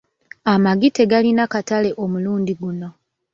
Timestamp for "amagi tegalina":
0.53-1.43